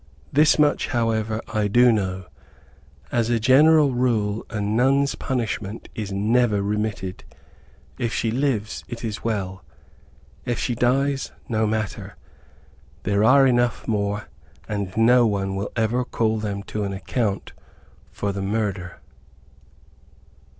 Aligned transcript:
This 0.33 0.57
much, 0.57 0.87
however, 0.87 1.41
I 1.53 1.67
do 1.67 1.91
know, 1.91 2.25
as 3.11 3.29
a 3.29 3.39
general 3.39 3.91
rule 3.93 4.43
a 4.49 4.59
nun's 4.59 5.13
punishment 5.13 5.89
is 5.93 6.11
never 6.11 6.63
remitted. 6.63 7.23
If 7.99 8.11
she 8.11 8.31
lives, 8.31 8.83
it 8.87 9.03
is 9.05 9.23
well; 9.23 9.63
if 10.43 10.57
she 10.57 10.73
dies, 10.73 11.31
no 11.47 11.67
matter; 11.67 12.15
there 13.03 13.23
are 13.23 13.45
enough 13.45 13.87
more, 13.87 14.27
and 14.67 14.91
no 14.97 15.27
one 15.27 15.55
will 15.55 15.71
ever 15.75 16.03
call 16.03 16.39
them 16.39 16.63
to 16.63 16.83
an 16.83 16.93
account 16.93 17.53
for 18.11 18.31
the 18.31 18.41
murder. 18.41 19.01